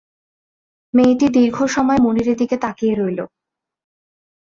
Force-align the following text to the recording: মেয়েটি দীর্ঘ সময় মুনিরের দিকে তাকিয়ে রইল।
মেয়েটি 0.93 1.27
দীর্ঘ 1.35 1.57
সময় 1.75 1.99
মুনিরের 2.05 2.37
দিকে 2.37 2.55
তাকিয়ে 2.63 2.93
রইল। 2.95 3.19